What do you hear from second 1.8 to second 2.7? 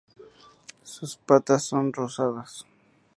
rosadas.